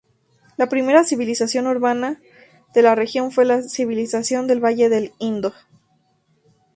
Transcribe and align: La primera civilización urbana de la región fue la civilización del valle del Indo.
La 0.57 0.67
primera 0.67 1.03
civilización 1.03 1.67
urbana 1.67 2.19
de 2.73 2.81
la 2.81 2.95
región 2.95 3.31
fue 3.31 3.45
la 3.45 3.61
civilización 3.61 4.47
del 4.47 4.59
valle 4.59 4.89
del 4.89 5.13
Indo. 5.19 5.53